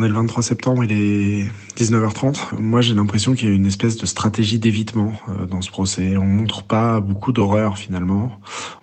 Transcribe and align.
On 0.00 0.02
est 0.02 0.08
le 0.08 0.14
23 0.14 0.42
septembre, 0.42 0.82
il 0.82 0.92
est 0.92 1.46
19h30. 1.76 2.58
Moi, 2.58 2.80
j'ai 2.80 2.94
l'impression 2.94 3.34
qu'il 3.34 3.50
y 3.50 3.52
a 3.52 3.54
une 3.54 3.66
espèce 3.66 3.98
de 3.98 4.06
stratégie 4.06 4.58
d'évitement 4.58 5.12
euh, 5.28 5.44
dans 5.44 5.60
ce 5.60 5.70
procès. 5.70 6.16
On 6.16 6.24
montre 6.24 6.62
pas 6.62 7.00
beaucoup 7.00 7.32
d'horreur 7.32 7.76
finalement. 7.76 8.40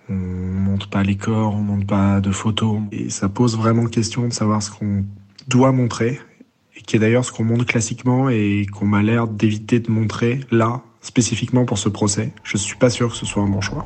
On 0.08 0.14
montre 0.14 0.88
pas 0.88 1.02
les 1.02 1.16
corps, 1.16 1.56
on 1.56 1.62
montre 1.62 1.88
pas 1.88 2.20
de 2.20 2.30
photos. 2.30 2.82
Et 2.92 3.10
ça 3.10 3.28
pose 3.28 3.56
vraiment 3.56 3.86
question 3.86 4.28
de 4.28 4.32
savoir 4.32 4.62
ce 4.62 4.70
qu'on 4.70 5.06
doit 5.48 5.72
montrer, 5.72 6.20
et 6.76 6.82
qui 6.82 6.94
est 6.94 7.00
d'ailleurs 7.00 7.24
ce 7.24 7.32
qu'on 7.32 7.42
montre 7.42 7.66
classiquement 7.66 8.28
et 8.28 8.66
qu'on 8.72 8.86
m'a 8.86 9.02
l'air 9.02 9.26
d'éviter 9.26 9.80
de 9.80 9.90
montrer 9.90 10.38
là, 10.52 10.82
spécifiquement 11.00 11.64
pour 11.64 11.78
ce 11.78 11.88
procès. 11.88 12.32
Je 12.44 12.56
suis 12.56 12.76
pas 12.76 12.90
sûr 12.90 13.10
que 13.10 13.16
ce 13.16 13.26
soit 13.26 13.42
un 13.42 13.48
bon 13.48 13.60
choix. 13.60 13.84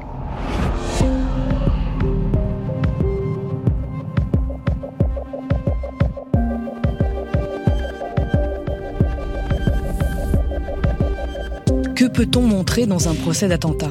Peut-on 12.13 12.43
montrer 12.43 12.87
dans 12.87 13.09
un 13.09 13.15
procès 13.15 13.49
d'attentat 13.49 13.91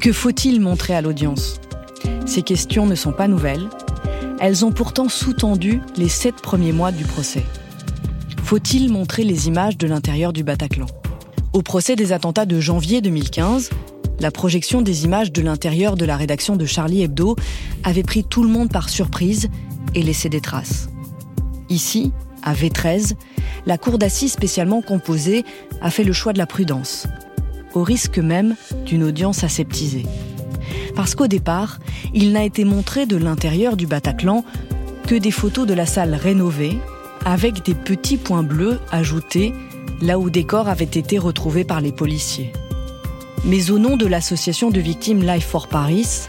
Que 0.00 0.12
faut-il 0.12 0.60
montrer 0.60 0.94
à 0.94 1.00
l'audience 1.00 1.60
Ces 2.26 2.42
questions 2.42 2.86
ne 2.86 2.94
sont 2.94 3.12
pas 3.12 3.26
nouvelles. 3.26 3.68
Elles 4.38 4.64
ont 4.64 4.72
pourtant 4.72 5.08
sous-tendu 5.08 5.80
les 5.96 6.08
sept 6.08 6.36
premiers 6.36 6.72
mois 6.72 6.92
du 6.92 7.04
procès. 7.04 7.44
Faut-il 8.44 8.92
montrer 8.92 9.24
les 9.24 9.48
images 9.48 9.78
de 9.78 9.86
l'intérieur 9.86 10.32
du 10.32 10.44
Bataclan 10.44 10.86
Au 11.52 11.62
procès 11.62 11.96
des 11.96 12.12
attentats 12.12 12.46
de 12.46 12.60
janvier 12.60 13.00
2015, 13.00 13.70
la 14.20 14.30
projection 14.30 14.82
des 14.82 15.04
images 15.04 15.32
de 15.32 15.42
l'intérieur 15.42 15.96
de 15.96 16.04
la 16.04 16.16
rédaction 16.16 16.56
de 16.56 16.66
Charlie 16.66 17.02
Hebdo 17.02 17.36
avait 17.82 18.02
pris 18.02 18.24
tout 18.24 18.42
le 18.42 18.48
monde 18.48 18.70
par 18.70 18.88
surprise 18.88 19.48
et 19.94 20.02
laissé 20.02 20.28
des 20.28 20.40
traces. 20.40 20.88
Ici, 21.70 22.12
à 22.42 22.54
V13, 22.54 23.14
la 23.66 23.78
cour 23.78 23.98
d'assises 23.98 24.32
spécialement 24.32 24.80
composée 24.80 25.44
a 25.80 25.90
fait 25.90 26.04
le 26.04 26.12
choix 26.12 26.32
de 26.32 26.38
la 26.38 26.46
prudence, 26.46 27.06
au 27.74 27.82
risque 27.82 28.18
même 28.18 28.54
d'une 28.86 29.02
audience 29.02 29.44
aseptisée. 29.44 30.06
Parce 30.94 31.14
qu'au 31.14 31.26
départ, 31.26 31.78
il 32.14 32.32
n'a 32.32 32.44
été 32.44 32.64
montré 32.64 33.06
de 33.06 33.16
l'intérieur 33.16 33.76
du 33.76 33.86
Bataclan 33.86 34.44
que 35.06 35.14
des 35.14 35.30
photos 35.30 35.66
de 35.66 35.74
la 35.74 35.86
salle 35.86 36.14
rénovée, 36.14 36.78
avec 37.24 37.64
des 37.64 37.74
petits 37.74 38.16
points 38.16 38.42
bleus 38.42 38.78
ajoutés 38.90 39.52
là 40.00 40.18
où 40.18 40.30
des 40.30 40.44
corps 40.44 40.68
avaient 40.68 40.84
été 40.84 41.18
retrouvés 41.18 41.64
par 41.64 41.80
les 41.80 41.92
policiers. 41.92 42.52
Mais 43.44 43.70
au 43.70 43.78
nom 43.78 43.96
de 43.96 44.06
l'association 44.06 44.70
de 44.70 44.80
victimes 44.80 45.22
Life 45.22 45.46
for 45.46 45.68
Paris, 45.68 46.28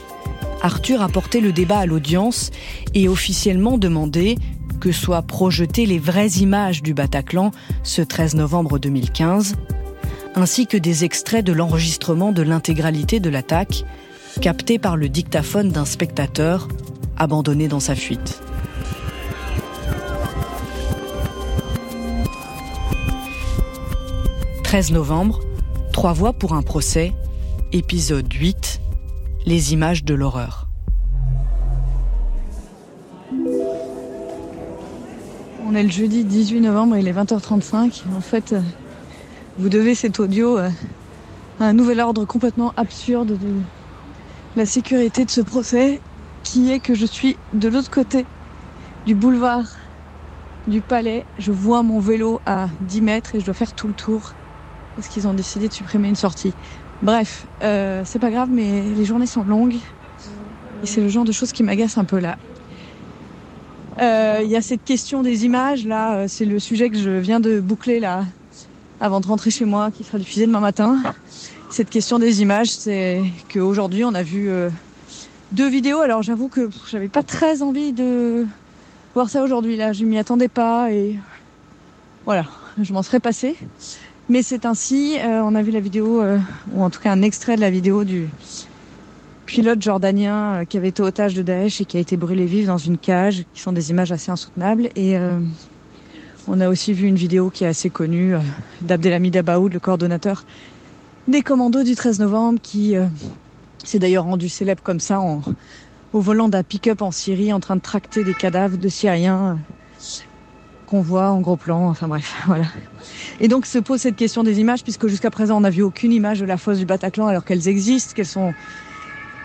Arthur 0.61 1.01
a 1.01 1.09
porté 1.09 1.39
le 1.39 1.51
débat 1.51 1.79
à 1.79 1.85
l'audience 1.85 2.51
et 2.93 3.07
officiellement 3.07 3.77
demandé 3.77 4.37
que 4.79 4.91
soient 4.91 5.21
projetées 5.21 5.85
les 5.85 5.99
vraies 5.99 6.39
images 6.39 6.81
du 6.83 6.93
Bataclan 6.93 7.51
ce 7.83 8.01
13 8.01 8.35
novembre 8.35 8.79
2015, 8.79 9.55
ainsi 10.35 10.67
que 10.67 10.77
des 10.77 11.03
extraits 11.03 11.45
de 11.45 11.53
l'enregistrement 11.53 12.31
de 12.31 12.41
l'intégralité 12.41 13.19
de 13.19 13.29
l'attaque, 13.29 13.83
capté 14.41 14.79
par 14.79 14.97
le 14.97 15.09
dictaphone 15.09 15.69
d'un 15.69 15.85
spectateur 15.85 16.67
abandonné 17.17 17.67
dans 17.67 17.79
sa 17.79 17.95
fuite. 17.95 18.41
«13 24.63 24.91
novembre, 24.91 25.41
Trois 25.97 26.13
voix 26.13 26.31
pour 26.31 26.53
un 26.53 26.61
procès, 26.61 27.11
épisode 27.71 28.31
8, 28.31 28.81
les 29.47 29.73
images 29.73 30.03
de 30.03 30.13
l'horreur. 30.13 30.66
Est 35.77 35.83
le 35.83 35.89
jeudi 35.89 36.23
18 36.23 36.61
novembre, 36.61 36.97
il 36.97 37.07
est 37.07 37.13
20h35. 37.13 38.01
En 38.15 38.21
fait, 38.21 38.53
euh, 38.53 38.61
vous 39.59 39.69
devez 39.69 39.93
cet 39.93 40.19
audio 40.19 40.57
euh, 40.57 40.69
à 41.59 41.65
un 41.65 41.73
nouvel 41.73 41.99
ordre 41.99 42.25
complètement 42.25 42.73
absurde 42.77 43.37
de 43.37 43.61
la 44.55 44.65
sécurité 44.65 45.23
de 45.23 45.29
ce 45.29 45.41
procès, 45.41 46.01
qui 46.43 46.71
est 46.71 46.79
que 46.79 46.95
je 46.95 47.05
suis 47.05 47.37
de 47.53 47.69
l'autre 47.69 47.91
côté 47.91 48.25
du 49.05 49.13
boulevard 49.13 49.65
du 50.67 50.81
palais. 50.81 51.25
Je 51.37 51.51
vois 51.51 51.83
mon 51.83 51.99
vélo 51.99 52.41
à 52.47 52.69
10 52.81 53.01
mètres 53.01 53.35
et 53.35 53.39
je 53.39 53.45
dois 53.45 53.53
faire 53.53 53.73
tout 53.73 53.87
le 53.87 53.93
tour 53.93 54.33
parce 54.95 55.07
qu'ils 55.07 55.27
ont 55.27 55.33
décidé 55.33 55.67
de 55.67 55.73
supprimer 55.73 56.09
une 56.09 56.15
sortie. 56.15 56.53
Bref, 57.03 57.45
euh, 57.61 58.01
c'est 58.03 58.19
pas 58.19 58.31
grave, 58.31 58.49
mais 58.51 58.81
les 58.81 59.05
journées 59.05 59.27
sont 59.27 59.43
longues 59.43 59.75
et 60.81 60.87
c'est 60.87 61.01
le 61.01 61.09
genre 61.09 61.25
de 61.25 61.31
choses 61.31 61.51
qui 61.51 61.61
m'agace 61.61 61.99
un 61.99 62.05
peu 62.05 62.19
là. 62.19 62.37
Euh, 63.99 64.41
il 64.43 64.49
y 64.49 64.55
a 64.55 64.61
cette 64.61 64.83
question 64.83 65.23
des 65.23 65.45
images 65.45 65.85
là, 65.85 66.13
euh, 66.17 66.25
c'est 66.27 66.45
le 66.45 66.59
sujet 66.59 66.89
que 66.89 66.97
je 66.97 67.09
viens 67.09 67.39
de 67.39 67.59
boucler 67.59 67.99
là 67.99 68.25
avant 68.99 69.19
de 69.19 69.27
rentrer 69.27 69.49
chez 69.49 69.65
moi, 69.65 69.89
qui 69.91 70.03
sera 70.03 70.19
diffusé 70.19 70.45
demain 70.45 70.59
matin. 70.59 71.01
Cette 71.71 71.89
question 71.89 72.19
des 72.19 72.41
images, 72.41 72.69
c'est 72.69 73.23
qu'aujourd'hui 73.51 74.03
on 74.05 74.13
a 74.13 74.21
vu 74.21 74.49
euh, 74.49 74.69
deux 75.51 75.67
vidéos. 75.67 76.01
Alors 76.01 76.21
j'avoue 76.21 76.47
que 76.47 76.69
j'avais 76.89 77.07
pas 77.07 77.23
très 77.23 77.63
envie 77.63 77.91
de 77.91 78.45
voir 79.15 79.29
ça 79.31 79.41
aujourd'hui 79.41 79.77
là, 79.77 79.93
je 79.93 80.05
m'y 80.05 80.19
attendais 80.19 80.47
pas 80.47 80.91
et 80.91 81.17
voilà, 82.25 82.45
je 82.79 82.93
m'en 82.93 83.01
serais 83.01 83.19
passé. 83.19 83.55
Mais 84.29 84.43
c'est 84.43 84.65
ainsi, 84.65 85.15
on 85.23 85.55
a 85.55 85.61
vu 85.61 85.71
la 85.71 85.79
vidéo, 85.79 86.21
ou 86.73 86.83
en 86.83 86.89
tout 86.89 86.99
cas 86.99 87.13
un 87.13 87.21
extrait 87.21 87.55
de 87.55 87.61
la 87.61 87.69
vidéo 87.69 88.03
du 88.03 88.27
pilote 89.47 89.81
jordanien 89.81 90.53
euh, 90.53 90.65
qui 90.65 90.77
avait 90.77 90.89
été 90.89 91.01
otage 91.01 91.33
de 91.33 91.41
Daesh 91.41 91.81
et 91.81 91.85
qui 91.85 91.97
a 91.97 91.99
été 91.99 92.17
brûlé 92.17 92.45
vif 92.45 92.67
dans 92.67 92.77
une 92.77 92.99
cage, 92.99 93.45
qui 93.53 93.61
sont 93.61 93.71
des 93.71 93.89
images 93.89 94.11
assez 94.11 94.29
insoutenables. 94.29 94.89
Et 94.95 95.17
euh, 95.17 95.39
on 96.47 96.61
a 96.61 96.69
aussi 96.69 96.93
vu 96.93 97.07
une 97.07 97.15
vidéo 97.15 97.49
qui 97.49 97.63
est 97.63 97.67
assez 97.67 97.89
connue 97.89 98.35
euh, 98.35 98.39
d'Abdelhamid 98.81 99.35
Abaoud, 99.35 99.73
le 99.73 99.79
coordonnateur 99.79 100.43
des 101.27 101.41
commandos 101.41 101.83
du 101.83 101.95
13 101.95 102.19
novembre, 102.19 102.59
qui 102.61 102.95
s'est 103.83 103.99
d'ailleurs 103.99 104.23
rendu 104.23 104.47
célèbre 104.47 104.81
comme 104.81 105.01
ça 105.01 105.19
au 106.13 106.21
volant 106.21 106.47
d'un 106.47 106.63
pick-up 106.63 107.01
en 107.01 107.11
Syrie 107.11 107.51
en 107.51 107.59
train 107.59 107.75
de 107.75 107.81
tracter 107.81 108.23
des 108.23 108.33
cadavres 108.33 108.77
de 108.77 108.87
Syriens 108.87 109.59
qu'on 110.85 111.01
voit 111.01 111.31
en 111.31 111.41
gros 111.41 111.57
plan, 111.57 111.89
enfin 111.89 112.07
bref, 112.07 112.33
voilà. 112.47 112.63
Et 113.41 113.49
donc 113.49 113.65
se 113.65 113.77
pose 113.77 113.99
cette 113.99 114.15
question 114.15 114.43
des 114.43 114.61
images, 114.61 114.83
puisque 114.83 115.07
jusqu'à 115.07 115.29
présent 115.29 115.57
on 115.57 115.61
n'a 115.61 115.69
vu 115.69 115.83
aucune 115.83 116.13
image 116.13 116.39
de 116.39 116.45
la 116.45 116.55
fosse 116.55 116.77
du 116.77 116.85
Bataclan 116.85 117.27
alors 117.27 117.43
qu'elles 117.43 117.67
existent, 117.67 118.13
qu'elles 118.15 118.25
sont 118.25 118.53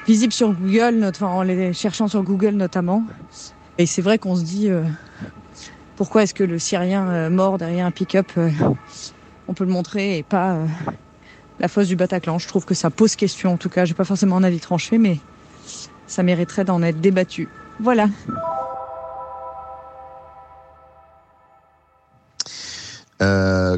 visible 0.06 0.32
sur 0.32 0.52
Google, 0.52 1.10
en 1.20 1.42
les 1.42 1.72
cherchant 1.72 2.08
sur 2.08 2.22
Google 2.22 2.54
notamment. 2.54 3.04
Et 3.78 3.86
c'est 3.86 4.02
vrai 4.02 4.18
qu'on 4.18 4.36
se 4.36 4.42
dit 4.42 4.68
euh, 4.68 4.82
pourquoi 5.96 6.22
est-ce 6.22 6.34
que 6.34 6.44
le 6.44 6.58
Syrien 6.58 7.08
euh, 7.08 7.30
mort 7.30 7.58
derrière 7.58 7.86
un 7.86 7.90
pick-up, 7.90 8.26
euh, 8.36 8.50
on 9.48 9.54
peut 9.54 9.64
le 9.64 9.72
montrer 9.72 10.18
et 10.18 10.22
pas 10.22 10.58
la 11.58 11.68
fosse 11.68 11.88
du 11.88 11.96
Bataclan? 11.96 12.38
Je 12.38 12.48
trouve 12.48 12.64
que 12.64 12.74
ça 12.74 12.90
pose 12.90 13.16
question. 13.16 13.54
En 13.54 13.56
tout 13.56 13.68
cas, 13.68 13.84
j'ai 13.84 13.94
pas 13.94 14.04
forcément 14.04 14.36
un 14.36 14.44
avis 14.44 14.60
tranché, 14.60 14.98
mais 14.98 15.18
ça 16.06 16.22
mériterait 16.22 16.64
d'en 16.64 16.82
être 16.82 17.00
débattu. 17.00 17.48
Voilà. 17.80 18.08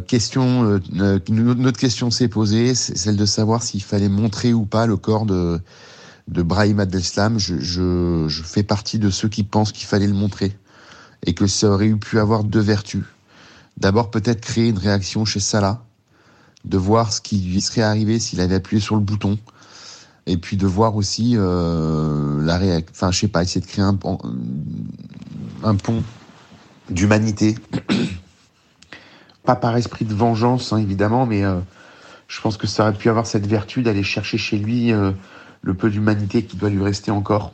question, 0.09 0.81
une 1.29 1.67
autre 1.67 1.79
question 1.79 2.11
s'est 2.11 2.29
posée, 2.29 2.75
c'est 2.75 2.97
celle 2.97 3.17
de 3.17 3.27
savoir 3.27 3.63
s'il 3.63 3.83
fallait 3.83 4.09
montrer 4.09 4.55
ou 4.55 4.65
pas 4.65 4.87
le 4.87 4.97
corps 4.97 5.27
de, 5.27 5.61
de 6.29 6.43
Brahim 6.43 6.81
Abdeslam, 6.81 7.39
je, 7.39 7.59
je, 7.59 8.43
fais 8.43 8.63
partie 8.63 8.99
de 8.99 9.11
ceux 9.11 9.29
qui 9.29 9.45
pensent 9.45 9.73
qu'il 9.73 9.87
fallait 9.87 10.07
le 10.07 10.15
montrer 10.15 10.57
et 11.27 11.35
que 11.35 11.47
ça 11.47 11.69
aurait 11.69 11.91
pu 11.93 12.19
avoir 12.19 12.45
deux 12.45 12.61
vertus. 12.61 13.05
D'abord, 13.77 14.11
peut-être 14.11 14.41
créer 14.41 14.69
une 14.69 14.79
réaction 14.79 15.25
chez 15.25 15.41
Salah, 15.41 15.83
de 16.65 16.79
voir 16.79 17.13
ce 17.13 17.21
qui 17.21 17.39
lui 17.39 17.61
serait 17.61 17.83
arrivé 17.83 18.19
s'il 18.19 18.41
avait 18.41 18.55
appuyé 18.55 18.81
sur 18.81 18.95
le 18.95 19.01
bouton, 19.01 19.39
et 20.27 20.37
puis 20.39 20.57
de 20.57 20.67
voir 20.67 20.97
aussi 20.97 21.35
euh, 21.37 22.43
la 22.43 22.57
réaction. 22.57 22.93
Enfin, 22.95 23.11
je 23.11 23.21
sais 23.21 23.29
pas, 23.29 23.43
essayer 23.43 23.61
de 23.61 23.67
créer 23.67 23.85
un, 23.85 23.99
un 25.63 25.75
pont 25.75 26.03
d'humanité. 26.89 27.57
pas 29.45 29.57
par 29.57 29.77
esprit 29.77 30.05
de 30.05 30.15
vengeance, 30.15 30.73
hein, 30.73 30.79
évidemment, 30.79 31.27
mais 31.27 31.45
euh, 31.45 31.61
je 32.29 32.41
pense 32.41 32.57
que 32.57 32.67
ça 32.67 32.85
aurait 32.85 32.97
pu 32.97 33.09
avoir 33.09 33.27
cette 33.27 33.47
vertu 33.47 33.83
d'aller 33.83 34.03
chercher 34.03 34.39
chez 34.39 34.59
lui. 34.59 34.93
Euh, 34.93 35.13
le 35.65 35.75
peu 35.75 35.91
d'humanité 35.91 36.45
qui 36.45 36.57
doit 36.57 36.71
lui 36.71 36.83
rester 36.83 37.11
encore. 37.11 37.53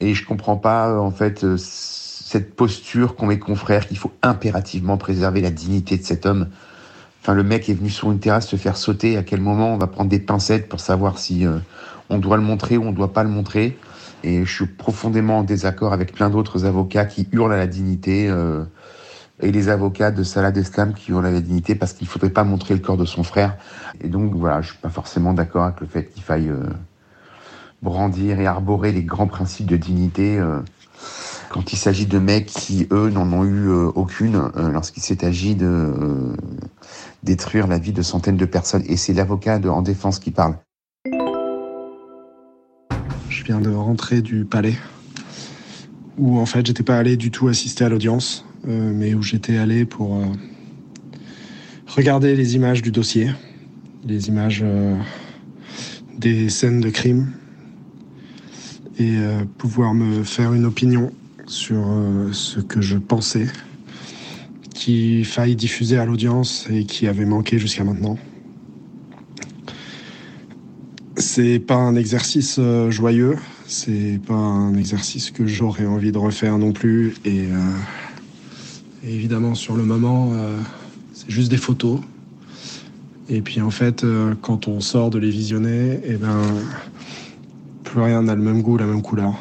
Et 0.00 0.14
je 0.14 0.26
comprends 0.26 0.56
pas, 0.56 0.98
en 0.98 1.10
fait, 1.10 1.44
euh, 1.44 1.56
cette 1.58 2.56
posture 2.56 3.14
qu'ont 3.14 3.26
mes 3.26 3.38
confrères 3.38 3.86
qu'il 3.86 3.98
faut 3.98 4.12
impérativement 4.22 4.96
préserver 4.96 5.40
la 5.40 5.50
dignité 5.50 5.96
de 5.96 6.02
cet 6.02 6.26
homme. 6.26 6.48
Enfin, 7.20 7.34
le 7.34 7.42
mec 7.42 7.68
est 7.68 7.74
venu 7.74 7.90
sur 7.90 8.10
une 8.10 8.18
terrasse 8.18 8.48
se 8.48 8.56
faire 8.56 8.76
sauter. 8.76 9.16
À 9.16 9.22
quel 9.22 9.40
moment 9.40 9.74
on 9.74 9.78
va 9.78 9.86
prendre 9.86 10.10
des 10.10 10.18
pincettes 10.18 10.68
pour 10.68 10.80
savoir 10.80 11.18
si 11.18 11.46
euh, 11.46 11.58
on 12.10 12.18
doit 12.18 12.36
le 12.36 12.42
montrer 12.42 12.76
ou 12.76 12.84
on 12.84 12.92
doit 12.92 13.12
pas 13.12 13.22
le 13.22 13.30
montrer? 13.30 13.78
Et 14.24 14.44
je 14.44 14.52
suis 14.52 14.66
profondément 14.66 15.40
en 15.40 15.42
désaccord 15.42 15.92
avec 15.92 16.12
plein 16.12 16.30
d'autres 16.30 16.64
avocats 16.64 17.04
qui 17.04 17.28
hurlent 17.32 17.52
à 17.52 17.58
la 17.58 17.66
dignité. 17.66 18.28
Euh, 18.28 18.64
et 19.40 19.52
les 19.52 19.68
avocats 19.68 20.10
de 20.10 20.22
Salah 20.22 20.52
Deslam 20.52 20.94
qui 20.94 21.12
ont 21.12 21.20
la 21.20 21.40
dignité 21.40 21.74
parce 21.74 21.92
qu'il 21.92 22.06
faudrait 22.06 22.30
pas 22.30 22.44
montrer 22.44 22.74
le 22.74 22.80
corps 22.80 22.96
de 22.96 23.04
son 23.04 23.22
frère. 23.22 23.56
Et 24.00 24.08
donc 24.08 24.34
voilà, 24.34 24.62
je 24.62 24.68
suis 24.68 24.78
pas 24.78 24.90
forcément 24.90 25.34
d'accord 25.34 25.64
avec 25.64 25.80
le 25.80 25.86
fait 25.86 26.06
qu'il 26.06 26.22
faille 26.22 26.48
euh, 26.48 26.66
brandir 27.82 28.40
et 28.40 28.46
arborer 28.46 28.92
les 28.92 29.02
grands 29.02 29.26
principes 29.26 29.66
de 29.66 29.76
dignité 29.76 30.38
euh, 30.38 30.60
quand 31.50 31.72
il 31.72 31.76
s'agit 31.76 32.06
de 32.06 32.18
mecs 32.18 32.46
qui, 32.46 32.86
eux, 32.90 33.10
n'en 33.10 33.32
ont 33.32 33.44
eu 33.44 33.70
aucune 33.70 34.50
lorsqu'il 34.72 35.04
s'est 35.04 35.24
agi 35.24 35.54
de 35.54 36.34
détruire 37.22 37.68
la 37.68 37.78
vie 37.78 37.92
de 37.92 38.02
centaines 38.02 38.36
de 38.36 38.44
personnes. 38.44 38.82
Et 38.86 38.96
c'est 38.96 39.12
l'avocat 39.12 39.60
en 39.64 39.82
défense 39.82 40.18
qui 40.18 40.32
parle. 40.32 40.56
Je 43.28 43.44
viens 43.44 43.60
de 43.60 43.70
rentrer 43.70 44.20
du 44.20 44.44
palais 44.44 44.74
où 46.18 46.38
en 46.38 46.46
fait 46.46 46.66
j'étais 46.66 46.82
pas 46.82 46.96
allé 46.96 47.16
du 47.16 47.30
tout 47.30 47.48
assister 47.48 47.84
à 47.84 47.88
l'audience, 47.88 48.46
mais 48.66 49.14
où 49.14 49.22
j'étais 49.22 49.56
allé 49.56 49.84
pour 49.84 50.22
regarder 51.94 52.34
les 52.34 52.56
images 52.56 52.82
du 52.82 52.90
dossier, 52.90 53.30
les 54.04 54.28
images 54.28 54.62
euh, 54.64 54.96
des 56.18 56.48
scènes 56.48 56.80
de 56.80 56.90
crime. 56.90 57.32
Et 58.98 59.16
euh, 59.16 59.44
pouvoir 59.58 59.94
me 59.94 60.22
faire 60.22 60.54
une 60.54 60.64
opinion 60.64 61.12
sur 61.46 61.84
euh, 61.86 62.32
ce 62.32 62.60
que 62.60 62.80
je 62.80 62.96
pensais 62.96 63.46
qu'il 64.72 65.24
faille 65.24 65.56
diffuser 65.56 65.98
à 65.98 66.04
l'audience 66.04 66.66
et 66.70 66.84
qui 66.84 67.06
avait 67.06 67.24
manqué 67.24 67.58
jusqu'à 67.58 67.84
maintenant. 67.84 68.18
C'est 71.16 71.60
pas 71.60 71.76
un 71.76 71.94
exercice 71.94 72.58
joyeux, 72.88 73.36
c'est 73.66 74.20
pas 74.26 74.34
un 74.34 74.74
exercice 74.74 75.30
que 75.30 75.46
j'aurais 75.46 75.86
envie 75.86 76.10
de 76.10 76.18
refaire 76.18 76.58
non 76.58 76.72
plus. 76.72 77.14
Et, 77.24 77.46
évidemment 79.06 79.54
sur 79.54 79.76
le 79.76 79.84
moment 79.84 80.32
c'est 81.14 81.30
juste 81.30 81.50
des 81.50 81.56
photos. 81.56 82.00
Et 83.28 83.40
puis 83.40 83.60
en 83.60 83.70
fait, 83.70 84.04
euh, 84.04 84.34
quand 84.42 84.68
on 84.68 84.80
sort 84.80 85.10
de 85.10 85.18
les 85.18 85.30
visionner, 85.30 86.00
eh 86.04 86.16
ben, 86.16 86.42
plus 87.84 88.00
rien 88.00 88.22
n'a 88.22 88.34
le 88.34 88.42
même 88.42 88.60
goût, 88.60 88.76
la 88.76 88.84
même 88.84 89.00
couleur. 89.00 89.34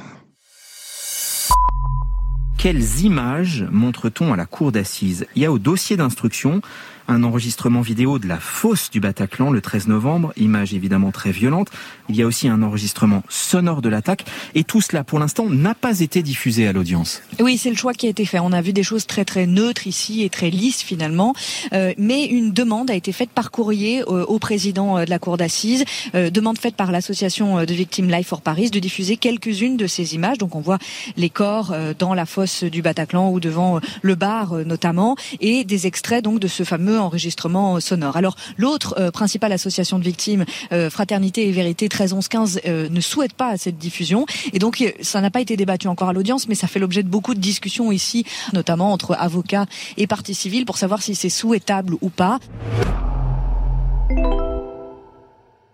Quelles 2.57 3.01
images 3.01 3.65
montre-t-on 3.71 4.31
à 4.31 4.37
la 4.37 4.45
cour 4.45 4.71
d'assises? 4.71 5.25
Il 5.35 5.41
y 5.41 5.45
a 5.45 5.51
au 5.51 5.59
dossier 5.59 5.97
d'instruction 5.97 6.61
un 7.07 7.23
enregistrement 7.23 7.81
vidéo 7.81 8.19
de 8.19 8.27
la 8.27 8.39
fosse 8.39 8.89
du 8.89 8.99
Bataclan 8.99 9.51
le 9.51 9.61
13 9.61 9.87
novembre, 9.87 10.33
image 10.37 10.73
évidemment 10.73 11.11
très 11.11 11.31
violente. 11.31 11.69
Il 12.09 12.15
y 12.15 12.21
a 12.21 12.27
aussi 12.27 12.47
un 12.47 12.61
enregistrement 12.63 13.23
sonore 13.29 13.81
de 13.81 13.89
l'attaque 13.89 14.25
et 14.55 14.63
tout 14.63 14.81
cela 14.81 15.03
pour 15.03 15.19
l'instant 15.19 15.49
n'a 15.49 15.75
pas 15.75 15.99
été 15.99 16.21
diffusé 16.21 16.67
à 16.67 16.73
l'audience. 16.73 17.21
Oui, 17.39 17.57
c'est 17.57 17.69
le 17.69 17.75
choix 17.75 17.93
qui 17.93 18.07
a 18.07 18.09
été 18.09 18.25
fait. 18.25 18.39
On 18.39 18.51
a 18.51 18.61
vu 18.61 18.73
des 18.73 18.83
choses 18.83 19.05
très 19.05 19.25
très 19.25 19.47
neutres 19.47 19.87
ici 19.87 20.23
et 20.23 20.29
très 20.29 20.49
lisses 20.49 20.81
finalement, 20.81 21.33
euh, 21.73 21.93
mais 21.97 22.25
une 22.25 22.51
demande 22.51 22.89
a 22.89 22.95
été 22.95 23.11
faite 23.11 23.29
par 23.29 23.51
courrier 23.51 24.01
euh, 24.01 24.25
au 24.25 24.39
président 24.39 24.97
euh, 24.97 25.05
de 25.05 25.09
la 25.09 25.19
cour 25.19 25.37
d'assises, 25.37 25.83
demande 26.13 26.57
faite 26.57 26.75
par 26.75 26.91
l'association 26.91 27.63
de 27.63 27.73
victimes 27.73 28.09
Life 28.09 28.27
for 28.27 28.41
Paris 28.41 28.69
de 28.69 28.79
diffuser 28.79 29.17
quelques-unes 29.17 29.77
de 29.77 29.87
ces 29.87 30.15
images. 30.15 30.37
Donc 30.37 30.55
on 30.55 30.61
voit 30.61 30.79
les 31.17 31.29
corps 31.29 31.75
dans 31.97 32.13
la 32.13 32.25
fosse 32.25 32.63
du 32.63 32.81
Bataclan 32.81 33.31
ou 33.31 33.39
devant 33.39 33.79
le 34.01 34.15
bar 34.15 34.53
notamment 34.65 35.15
et 35.39 35.63
des 35.63 35.87
extraits 35.87 36.23
donc 36.23 36.39
de 36.39 36.47
ce 36.47 36.63
fameux 36.63 36.92
enregistrement 36.99 37.79
sonore. 37.79 38.17
Alors 38.17 38.35
l'autre 38.57 38.95
euh, 38.99 39.11
principale 39.11 39.51
association 39.51 39.99
de 39.99 40.03
victimes, 40.03 40.45
euh, 40.71 40.89
Fraternité 40.89 41.47
et 41.47 41.51
Vérité 41.51 41.85
131115, 41.85 42.61
euh, 42.65 42.89
ne 42.89 43.01
souhaite 43.01 43.33
pas 43.33 43.57
cette 43.57 43.77
diffusion 43.77 44.25
et 44.51 44.59
donc 44.59 44.83
ça 45.01 45.21
n'a 45.21 45.31
pas 45.31 45.41
été 45.41 45.57
débattu 45.57 45.87
encore 45.87 46.09
à 46.09 46.13
l'audience, 46.13 46.47
mais 46.47 46.55
ça 46.55 46.67
fait 46.67 46.79
l'objet 46.79 47.03
de 47.03 47.09
beaucoup 47.09 47.33
de 47.33 47.39
discussions 47.39 47.91
ici, 47.91 48.25
notamment 48.53 48.91
entre 48.91 49.15
avocats 49.19 49.65
et 49.97 50.07
parties 50.07 50.35
civiles 50.35 50.65
pour 50.65 50.77
savoir 50.77 51.01
si 51.01 51.15
c'est 51.15 51.29
souhaitable 51.29 51.95
ou 52.01 52.09
pas. 52.09 52.39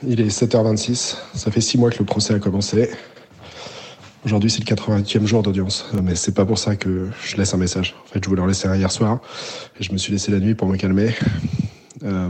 Il 0.07 0.21
est 0.21 0.27
7h26, 0.29 1.17
ça 1.33 1.51
fait 1.51 1.61
six 1.61 1.77
mois 1.77 1.89
que 1.89 1.99
le 1.99 2.05
procès 2.05 2.33
a 2.33 2.39
commencé. 2.39 2.89
Aujourd'hui, 4.25 4.49
c'est 4.49 4.59
le 4.59 4.75
80e 4.75 5.25
jour 5.25 5.43
d'audience, 5.43 5.89
mais 6.03 6.13
c'est 6.13 6.33
pas 6.33 6.45
pour 6.45 6.57
ça 6.57 6.75
que 6.75 7.07
je 7.23 7.37
laisse 7.37 7.53
un 7.53 7.57
message. 7.57 7.95
En 8.03 8.07
fait, 8.07 8.21
je 8.21 8.27
voulais 8.27 8.41
en 8.41 8.47
laisser 8.47 8.67
un 8.67 8.75
hier 8.75 8.91
soir, 8.91 9.21
et 9.79 9.83
je 9.83 9.93
me 9.93 9.97
suis 9.97 10.11
laissé 10.11 10.29
la 10.29 10.39
nuit 10.39 10.55
pour 10.55 10.67
me 10.67 10.75
calmer. 10.75 11.15
Euh, 12.03 12.29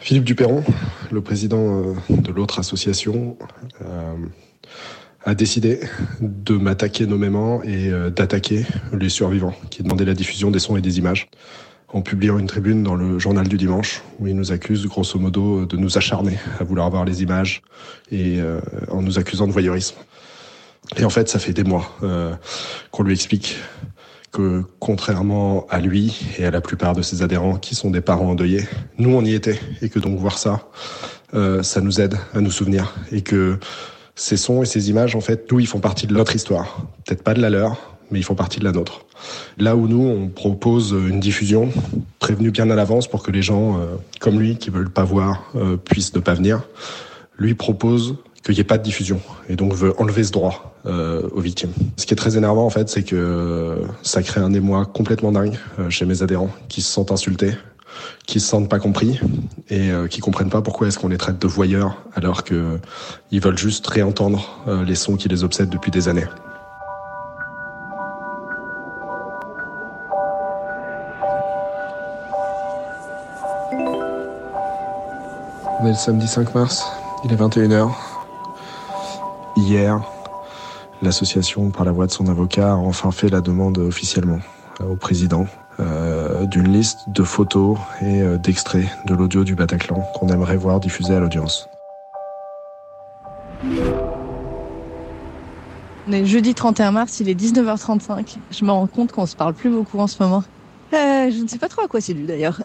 Philippe 0.00 0.24
Duperron, 0.24 0.64
le 1.10 1.20
président 1.20 1.82
euh, 1.82 1.94
de 2.08 2.32
l'autre 2.32 2.58
association, 2.58 3.36
euh, 3.84 4.14
a 5.24 5.34
décidé 5.34 5.80
de 6.20 6.56
m'attaquer 6.56 7.06
nommément 7.06 7.62
et 7.62 7.92
d'attaquer 8.10 8.66
les 8.92 9.08
survivants 9.10 9.54
qui 9.70 9.82
demandaient 9.82 10.06
la 10.06 10.14
diffusion 10.14 10.50
des 10.50 10.58
sons 10.58 10.76
et 10.76 10.80
des 10.80 10.98
images 10.98 11.28
en 11.92 12.00
publiant 12.00 12.38
une 12.38 12.46
tribune 12.46 12.82
dans 12.82 12.94
le 12.94 13.18
journal 13.18 13.46
du 13.46 13.56
dimanche 13.56 14.02
où 14.18 14.26
il 14.26 14.34
nous 14.34 14.52
accuse 14.52 14.86
grosso 14.86 15.18
modo 15.18 15.66
de 15.66 15.76
nous 15.76 15.98
acharner 15.98 16.38
à 16.58 16.64
vouloir 16.64 16.86
avoir 16.86 17.04
les 17.04 17.22
images 17.22 17.62
et 18.10 18.40
euh, 18.40 18.60
en 18.90 19.02
nous 19.02 19.18
accusant 19.18 19.46
de 19.46 19.52
voyeurisme. 19.52 19.96
Et 20.96 21.04
en 21.04 21.10
fait, 21.10 21.28
ça 21.28 21.38
fait 21.38 21.52
des 21.52 21.64
mois 21.64 21.90
euh, 22.02 22.34
qu'on 22.90 23.02
lui 23.02 23.12
explique 23.12 23.56
que 24.32 24.62
contrairement 24.78 25.66
à 25.68 25.80
lui 25.80 26.18
et 26.38 26.46
à 26.46 26.50
la 26.50 26.62
plupart 26.62 26.94
de 26.94 27.02
ses 27.02 27.22
adhérents 27.22 27.56
qui 27.56 27.74
sont 27.74 27.90
des 27.90 28.00
parents 28.00 28.30
endeuillés, 28.30 28.66
nous 28.96 29.10
on 29.10 29.22
y 29.22 29.34
était 29.34 29.60
et 29.82 29.90
que 29.90 29.98
donc 29.98 30.18
voir 30.18 30.38
ça, 30.38 30.68
euh, 31.34 31.62
ça 31.62 31.82
nous 31.82 32.00
aide 32.00 32.16
à 32.34 32.40
nous 32.40 32.50
souvenir 32.50 32.94
et 33.10 33.20
que 33.20 33.58
ces 34.14 34.36
sons 34.36 34.62
et 34.62 34.66
ces 34.66 34.90
images, 34.90 35.16
en 35.16 35.20
fait, 35.20 35.50
nous, 35.50 35.60
ils 35.60 35.66
font 35.66 35.80
partie 35.80 36.06
de 36.06 36.14
notre 36.14 36.36
histoire. 36.36 36.86
Peut-être 37.04 37.22
pas 37.22 37.34
de 37.34 37.40
la 37.40 37.50
leur, 37.50 37.91
mais 38.12 38.20
ils 38.20 38.24
font 38.24 38.34
partie 38.34 38.60
de 38.60 38.64
la 38.64 38.72
nôtre. 38.72 39.06
Là 39.58 39.74
où 39.74 39.88
nous, 39.88 40.06
on 40.06 40.28
propose 40.28 40.92
une 40.92 41.18
diffusion 41.18 41.70
prévenue 42.18 42.50
bien 42.50 42.70
à 42.70 42.74
l'avance 42.74 43.08
pour 43.08 43.22
que 43.22 43.30
les 43.30 43.42
gens 43.42 43.78
euh, 43.78 43.96
comme 44.20 44.38
lui, 44.38 44.56
qui 44.56 44.70
veulent 44.70 44.90
pas 44.90 45.04
voir, 45.04 45.50
euh, 45.56 45.76
puissent 45.76 46.14
ne 46.14 46.20
pas 46.20 46.34
venir, 46.34 46.62
lui 47.38 47.54
propose 47.54 48.16
qu'il 48.44 48.54
n'y 48.54 48.60
ait 48.60 48.64
pas 48.64 48.78
de 48.78 48.82
diffusion 48.82 49.20
et 49.48 49.56
donc 49.56 49.72
veut 49.72 49.94
enlever 50.00 50.24
ce 50.24 50.32
droit 50.32 50.74
euh, 50.86 51.28
aux 51.32 51.40
victimes. 51.40 51.72
Ce 51.96 52.06
qui 52.06 52.12
est 52.12 52.16
très 52.16 52.36
énervant 52.36 52.66
en 52.66 52.70
fait, 52.70 52.88
c'est 52.88 53.04
que 53.04 53.78
ça 54.02 54.22
crée 54.22 54.40
un 54.40 54.52
émoi 54.52 54.84
complètement 54.84 55.32
dingue 55.32 55.56
chez 55.88 56.04
mes 56.04 56.22
adhérents 56.22 56.50
qui 56.68 56.82
se 56.82 56.90
sentent 56.90 57.12
insultés, 57.12 57.52
qui 58.26 58.40
se 58.40 58.48
sentent 58.48 58.68
pas 58.68 58.80
compris 58.80 59.20
et 59.70 59.90
qui 60.10 60.20
comprennent 60.20 60.50
pas 60.50 60.60
pourquoi 60.60 60.88
est-ce 60.88 60.98
qu'on 60.98 61.08
les 61.08 61.18
traite 61.18 61.40
de 61.40 61.46
voyeurs 61.46 62.02
alors 62.14 62.42
que 62.42 62.78
ils 63.30 63.40
veulent 63.40 63.58
juste 63.58 63.86
réentendre 63.86 64.64
les 64.84 64.96
sons 64.96 65.16
qui 65.16 65.28
les 65.28 65.44
obsèdent 65.44 65.70
depuis 65.70 65.92
des 65.92 66.08
années. 66.08 66.26
On 75.82 75.86
est 75.86 75.88
le 75.88 75.94
samedi 75.96 76.28
5 76.28 76.54
mars, 76.54 76.86
il 77.24 77.32
est 77.32 77.36
21h. 77.36 77.90
Hier, 79.56 80.00
l'association, 81.02 81.70
par 81.70 81.84
la 81.84 81.90
voix 81.90 82.06
de 82.06 82.12
son 82.12 82.28
avocat, 82.28 82.74
a 82.74 82.76
enfin 82.76 83.10
fait 83.10 83.28
la 83.28 83.40
demande 83.40 83.78
officiellement 83.78 84.38
euh, 84.80 84.92
au 84.92 84.94
président 84.94 85.44
euh, 85.80 86.46
d'une 86.46 86.72
liste 86.72 87.00
de 87.08 87.24
photos 87.24 87.78
et 88.00 88.22
euh, 88.22 88.38
d'extraits 88.38 88.86
de 89.06 89.14
l'audio 89.16 89.42
du 89.42 89.56
Bataclan 89.56 90.04
qu'on 90.14 90.28
aimerait 90.28 90.56
voir 90.56 90.78
diffusé 90.78 91.16
à 91.16 91.18
l'audience. 91.18 91.68
On 96.06 96.12
est 96.12 96.26
jeudi 96.26 96.54
31 96.54 96.92
mars, 96.92 97.18
il 97.18 97.28
est 97.28 97.34
19h35. 97.34 98.36
Je 98.52 98.64
me 98.64 98.70
rends 98.70 98.86
compte 98.86 99.10
qu'on 99.10 99.26
se 99.26 99.34
parle 99.34 99.54
plus 99.54 99.70
beaucoup 99.70 99.98
en 99.98 100.06
ce 100.06 100.22
moment. 100.22 100.44
je 100.92 101.42
ne 101.42 101.48
sais 101.48 101.58
pas 101.58 101.68
trop 101.68 101.82
à 101.82 101.88
quoi 101.88 102.00
c'est 102.00 102.14
dû 102.14 102.22
d'ailleurs. 102.22 102.62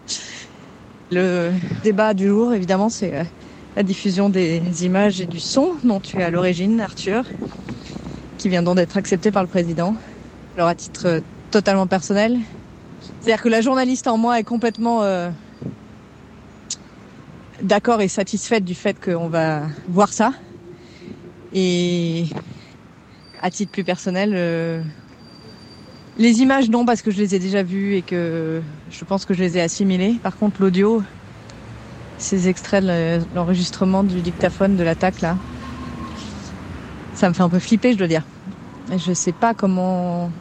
Le 1.09 1.53
débat 1.83 2.13
du 2.13 2.27
jour, 2.27 2.53
évidemment, 2.53 2.89
c'est 2.89 3.15
euh, 3.15 3.23
la 3.77 3.83
diffusion 3.83 4.29
des 4.29 4.85
images 4.85 5.21
et 5.21 5.25
du 5.25 5.39
son 5.39 5.75
dont 5.85 6.01
tu 6.01 6.17
es 6.19 6.23
à 6.23 6.29
l'origine, 6.29 6.81
Arthur, 6.81 7.23
qui 8.37 8.49
vient 8.49 8.61
donc 8.61 8.75
d'être 8.75 8.97
accepté 8.97 9.31
par 9.31 9.41
le 9.41 9.47
président. 9.47 9.95
Alors 10.57 10.67
à 10.67 10.75
titre 10.75 11.05
euh, 11.05 11.19
totalement 11.49 11.87
personnel, 11.87 12.37
c'est-à-dire 13.21 13.41
que 13.41 13.47
la 13.47 13.61
journaliste 13.61 14.07
en 14.07 14.17
moi 14.17 14.37
est 14.37 14.43
complètement 14.43 15.01
euh, 15.03 15.29
d'accord 17.61 18.01
et 18.01 18.09
satisfaite 18.09 18.65
du 18.65 18.75
fait 18.75 18.99
qu'on 18.99 19.29
va 19.29 19.61
voir 19.87 20.11
ça. 20.11 20.33
Et 21.53 22.25
à 23.41 23.49
titre 23.49 23.71
plus 23.71 23.85
personnel, 23.85 24.83
les 26.17 26.41
images, 26.41 26.69
non, 26.69 26.85
parce 26.85 27.01
que 27.01 27.11
je 27.11 27.17
les 27.17 27.35
ai 27.35 27.39
déjà 27.39 27.63
vues 27.63 27.95
et 27.95 28.01
que 28.01 28.61
je 28.89 29.05
pense 29.05 29.25
que 29.25 29.33
je 29.33 29.39
les 29.39 29.57
ai 29.57 29.61
assimilées. 29.61 30.15
Par 30.23 30.35
contre, 30.35 30.61
l'audio, 30.61 31.03
ces 32.17 32.47
extraits 32.47 32.83
de 32.83 33.19
l'enregistrement 33.35 34.03
du 34.03 34.21
dictaphone 34.21 34.75
de 34.75 34.83
l'attaque, 34.83 35.21
là, 35.21 35.37
ça 37.13 37.29
me 37.29 37.33
fait 37.33 37.43
un 37.43 37.49
peu 37.49 37.59
flipper, 37.59 37.93
je 37.93 37.97
dois 37.97 38.07
dire. 38.07 38.23
Je 38.95 39.13
sais 39.13 39.31
pas 39.31 39.53
comment. 39.53 40.31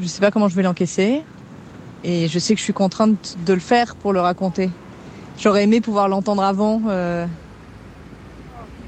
Je 0.00 0.06
sais 0.06 0.20
pas 0.20 0.30
comment 0.30 0.48
je 0.48 0.56
vais 0.56 0.62
l'encaisser. 0.62 1.22
Et 2.04 2.28
je 2.28 2.38
sais 2.38 2.54
que 2.54 2.58
je 2.58 2.64
suis 2.64 2.72
contrainte 2.72 3.36
de 3.44 3.52
le 3.52 3.60
faire 3.60 3.96
pour 3.96 4.12
le 4.12 4.20
raconter. 4.20 4.70
J'aurais 5.38 5.64
aimé 5.64 5.80
pouvoir 5.80 6.08
l'entendre 6.08 6.42
avant 6.42 6.82
euh, 6.88 7.26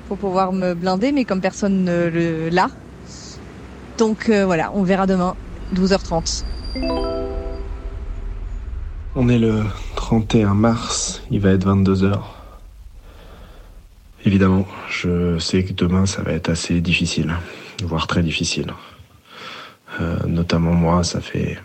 pour 0.09 0.17
pouvoir 0.17 0.53
me 0.53 0.75
blinder, 0.75 1.13
mais 1.13 1.25
comme 1.25 1.41
personne 1.41 1.85
ne 1.85 2.49
l'a, 2.51 2.69
donc 4.01 4.31
euh, 4.31 4.47
voilà, 4.47 4.73
on 4.75 4.83
verra 4.83 5.07
demain, 5.07 5.37
12h30. 5.75 6.45
On 9.15 9.29
est 9.29 9.39
le 9.39 9.63
31 9.95 10.55
mars, 10.55 11.23
il 11.31 11.41
va 11.41 11.51
être 11.51 11.67
22h. 11.67 12.19
Évidemment, 14.25 14.67
je 14.89 15.39
sais 15.39 15.65
que 15.65 15.75
demain 15.75 16.07
ça 16.07 16.23
va 16.23 16.33
être 16.33 16.49
assez 16.49 16.81
difficile. 16.81 17.35
voire 17.85 18.07
très 18.07 18.23
difficile. 18.23 18.73
Euh, 20.01 20.19
notamment 20.27 20.73
moi, 20.73 21.05
ça 21.05 21.21
fait 21.21 21.59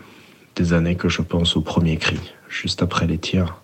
des 0.56 0.74
années 0.74 0.96
que 0.96 1.08
je 1.08 1.22
pense 1.22 1.56
au 1.56 1.62
premier 1.62 1.96
cri, 1.96 2.20
juste 2.50 2.82
après 2.82 3.06
les 3.06 3.18
tirs. 3.18 3.62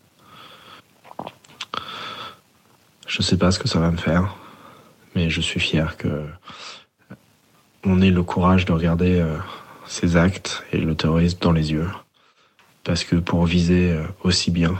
Je 3.06 3.20
sais 3.20 3.36
pas 3.36 3.50
ce 3.50 3.58
que 3.58 3.68
ça 3.68 3.80
va 3.80 3.90
me 3.90 3.98
faire, 3.98 4.34
mais 5.14 5.28
je 5.28 5.42
suis 5.42 5.60
fier 5.60 5.98
que 5.98 6.24
on 7.84 8.00
ait 8.00 8.10
le 8.10 8.22
courage 8.22 8.64
de 8.64 8.72
regarder 8.72 9.20
euh, 9.20 9.36
ces 9.86 10.16
actes 10.16 10.64
et 10.72 10.78
le 10.78 10.94
terrorisme 10.94 11.38
dans 11.40 11.52
les 11.52 11.72
yeux. 11.72 11.88
Parce 12.84 13.04
que 13.04 13.16
pour 13.16 13.44
viser 13.44 13.92
euh, 13.92 14.04
aussi 14.22 14.50
bien 14.50 14.74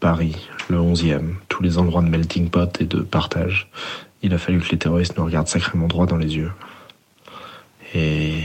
Paris, 0.00 0.48
le 0.68 0.78
11e, 0.78 1.34
tous 1.48 1.62
les 1.62 1.78
endroits 1.78 2.02
de 2.02 2.08
melting 2.08 2.50
pot 2.50 2.80
et 2.80 2.84
de 2.84 3.00
partage, 3.00 3.70
il 4.22 4.32
a 4.34 4.38
fallu 4.38 4.60
que 4.60 4.70
les 4.70 4.78
terroristes 4.78 5.16
nous 5.16 5.24
regardent 5.24 5.48
sacrément 5.48 5.86
droit 5.86 6.06
dans 6.06 6.16
les 6.16 6.36
yeux. 6.36 6.52
Et 7.94 8.42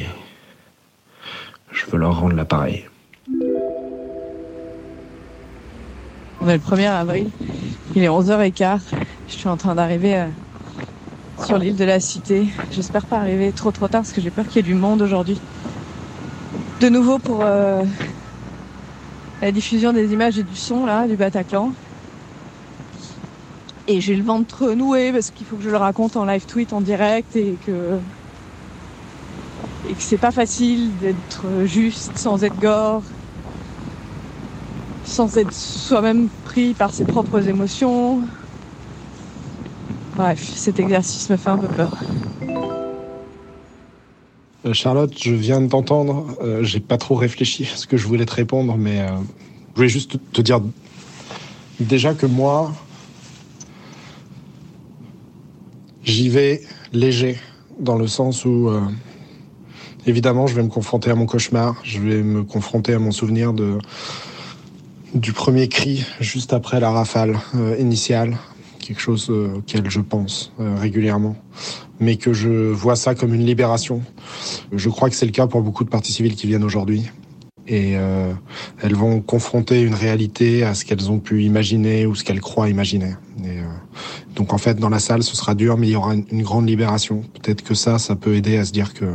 je 1.71 1.85
veux 1.87 1.97
leur 1.97 2.19
rendre 2.19 2.35
l'appareil. 2.35 2.85
On 6.43 6.49
est 6.49 6.57
le 6.57 6.63
1er 6.63 6.89
avril, 6.89 7.29
il 7.95 8.03
est 8.03 8.07
11h15, 8.07 8.79
je 9.27 9.33
suis 9.33 9.47
en 9.47 9.57
train 9.57 9.75
d'arriver 9.75 10.15
euh, 10.17 10.27
sur 11.43 11.57
l'île 11.57 11.75
de 11.75 11.85
la 11.85 11.99
Cité. 11.99 12.47
J'espère 12.71 13.05
pas 13.05 13.17
arriver 13.17 13.51
trop 13.51 13.71
trop 13.71 13.87
tard 13.87 14.01
parce 14.01 14.13
que 14.13 14.21
j'ai 14.21 14.29
peur 14.29 14.45
qu'il 14.47 14.57
y 14.57 14.59
ait 14.59 14.63
du 14.63 14.75
monde 14.75 15.01
aujourd'hui. 15.01 15.39
De 16.79 16.89
nouveau 16.89 17.19
pour 17.19 17.39
euh, 17.41 17.83
la 19.41 19.51
diffusion 19.51 19.93
des 19.93 20.13
images 20.13 20.37
et 20.37 20.43
du 20.43 20.55
son 20.55 20.85
là 20.85 21.07
du 21.07 21.15
Bataclan. 21.15 21.71
Et 23.87 24.01
j'ai 24.01 24.15
le 24.15 24.23
ventre 24.23 24.71
noué 24.73 25.11
parce 25.11 25.31
qu'il 25.31 25.45
faut 25.45 25.55
que 25.55 25.63
je 25.63 25.69
le 25.69 25.77
raconte 25.77 26.15
en 26.15 26.25
live 26.25 26.45
tweet 26.45 26.73
en 26.73 26.81
direct 26.81 27.35
et 27.35 27.55
que 27.65 27.97
et 29.89 29.93
que 29.93 30.01
c'est 30.01 30.17
pas 30.17 30.31
facile 30.31 30.91
d'être 31.01 31.65
juste 31.65 32.11
sans 32.15 32.43
être 32.43 32.57
gore, 32.59 33.01
sans 35.05 35.37
être 35.37 35.53
soi-même 35.53 36.29
pris 36.45 36.73
par 36.73 36.93
ses 36.93 37.03
propres 37.03 37.47
émotions. 37.47 38.21
Bref, 40.21 40.53
cet 40.55 40.79
exercice 40.79 41.31
me 41.31 41.35
fait 41.35 41.49
un 41.49 41.57
peu 41.57 41.67
peur. 41.67 41.97
Euh, 44.67 44.71
Charlotte, 44.71 45.11
je 45.19 45.33
viens 45.33 45.59
de 45.59 45.67
t'entendre. 45.67 46.37
Euh, 46.43 46.61
j'ai 46.61 46.79
pas 46.79 46.97
trop 46.97 47.15
réfléchi 47.15 47.67
à 47.73 47.75
ce 47.75 47.87
que 47.87 47.97
je 47.97 48.05
voulais 48.05 48.27
te 48.27 48.35
répondre, 48.35 48.77
mais 48.77 48.99
euh, 48.99 49.07
je 49.71 49.77
voulais 49.77 49.89
juste 49.89 50.19
te 50.31 50.41
dire 50.43 50.61
déjà 51.79 52.13
que 52.13 52.27
moi, 52.27 52.71
j'y 56.03 56.29
vais 56.29 56.61
léger, 56.93 57.39
dans 57.79 57.95
le 57.95 58.05
sens 58.05 58.45
où, 58.45 58.69
euh, 58.69 58.79
évidemment, 60.05 60.45
je 60.45 60.53
vais 60.53 60.61
me 60.61 60.69
confronter 60.69 61.09
à 61.09 61.15
mon 61.15 61.25
cauchemar, 61.25 61.77
je 61.83 61.99
vais 61.99 62.21
me 62.21 62.43
confronter 62.43 62.93
à 62.93 62.99
mon 62.99 63.11
souvenir 63.11 63.53
du 65.15 65.33
premier 65.33 65.67
cri 65.67 66.05
juste 66.19 66.53
après 66.53 66.79
la 66.79 66.91
rafale 66.91 67.39
initiale, 67.79 68.37
quelque 68.81 68.99
chose 68.99 69.27
euh, 69.29 69.55
auquel 69.55 69.89
je 69.89 70.01
pense 70.01 70.51
euh, 70.59 70.75
régulièrement, 70.77 71.35
mais 71.99 72.17
que 72.17 72.33
je 72.33 72.49
vois 72.49 72.95
ça 72.95 73.15
comme 73.15 73.33
une 73.33 73.45
libération. 73.45 74.01
Je 74.71 74.89
crois 74.89 75.09
que 75.09 75.15
c'est 75.15 75.25
le 75.25 75.31
cas 75.31 75.47
pour 75.47 75.61
beaucoup 75.61 75.83
de 75.83 75.89
parties 75.89 76.11
civiles 76.11 76.35
qui 76.35 76.47
viennent 76.47 76.63
aujourd'hui. 76.63 77.09
Et 77.67 77.93
euh, 77.95 78.33
elles 78.81 78.95
vont 78.95 79.21
confronter 79.21 79.81
une 79.81 79.93
réalité 79.93 80.63
à 80.63 80.73
ce 80.73 80.83
qu'elles 80.83 81.11
ont 81.11 81.19
pu 81.19 81.43
imaginer 81.43 82.05
ou 82.07 82.15
ce 82.15 82.23
qu'elles 82.23 82.41
croient 82.41 82.69
imaginer. 82.69 83.13
Donc 84.35 84.53
en 84.53 84.57
fait, 84.57 84.79
dans 84.79 84.89
la 84.89 84.99
salle, 84.99 85.23
ce 85.23 85.35
sera 85.35 85.53
dur, 85.53 85.77
mais 85.77 85.87
il 85.87 85.91
y 85.91 85.95
aura 85.95 86.15
une, 86.15 86.41
grande 86.41 86.67
libération. 86.67 87.21
Peut-être 87.33 87.63
que 87.63 87.75
ça, 87.75 87.99
ça 87.99 88.15
peut 88.15 88.35
aider 88.35 88.57
à 88.57 88.65
se 88.65 88.71
dire 88.71 88.93
que 88.93 89.05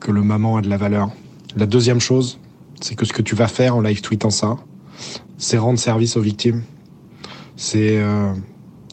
que 0.00 0.10
le 0.10 0.22
moment 0.22 0.56
a 0.56 0.60
de 0.60 0.68
la 0.68 0.76
valeur. 0.76 1.10
La 1.56 1.66
deuxième 1.66 2.00
chose, 2.00 2.38
c'est 2.80 2.94
que 2.94 3.06
ce 3.06 3.12
que 3.12 3.22
tu 3.22 3.34
vas 3.34 3.48
faire 3.48 3.76
en 3.76 3.80
live 3.80 4.02
tweetant 4.02 4.30
ça, 4.30 4.56
c'est 5.38 5.56
rendre 5.56 5.78
service 5.78 6.16
aux 6.16 6.20
victimes. 6.20 6.62
C'est 7.56 7.98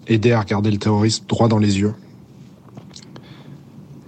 aider 0.08 0.32
à 0.32 0.42
regarder 0.42 0.72
le 0.72 0.78
terrorisme 0.78 1.26
droit 1.28 1.48
dans 1.48 1.58
les 1.58 1.80
yeux. 1.80 1.94